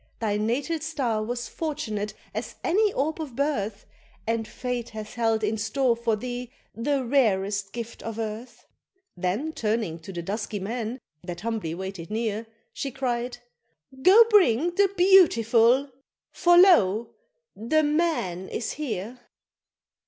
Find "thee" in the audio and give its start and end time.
6.15-6.51